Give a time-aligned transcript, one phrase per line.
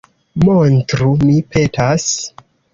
[0.45, 2.11] Montru, mi petas.